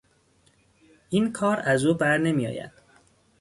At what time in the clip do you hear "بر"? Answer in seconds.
1.93-2.17